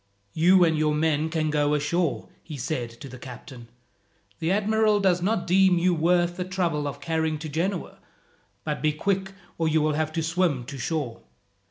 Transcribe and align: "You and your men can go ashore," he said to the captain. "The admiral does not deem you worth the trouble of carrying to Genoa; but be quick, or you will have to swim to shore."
"You 0.33 0.63
and 0.65 0.75
your 0.75 0.95
men 0.95 1.29
can 1.29 1.51
go 1.51 1.75
ashore," 1.75 2.29
he 2.41 2.57
said 2.57 2.89
to 3.01 3.07
the 3.07 3.19
captain. 3.19 3.67
"The 4.39 4.51
admiral 4.51 4.99
does 4.99 5.21
not 5.21 5.45
deem 5.45 5.77
you 5.77 5.93
worth 5.93 6.37
the 6.37 6.43
trouble 6.43 6.87
of 6.87 6.99
carrying 6.99 7.37
to 7.37 7.47
Genoa; 7.49 7.99
but 8.63 8.81
be 8.81 8.93
quick, 8.93 9.33
or 9.59 9.67
you 9.67 9.79
will 9.79 9.93
have 9.93 10.11
to 10.13 10.23
swim 10.23 10.63
to 10.65 10.79
shore." 10.79 11.21